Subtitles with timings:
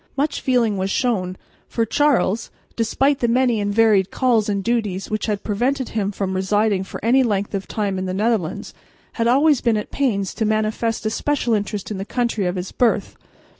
[0.17, 5.27] Much feeling was shown, for Charles, despite the many and varied calls and duties which
[5.27, 8.73] had prevented him from residing for any length of time in the Netherlands,
[9.13, 12.71] had always been at pains to manifest a special interest in the country of his
[12.71, 13.15] birth.